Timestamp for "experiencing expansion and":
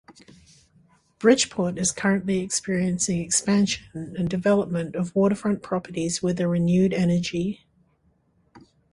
2.39-4.27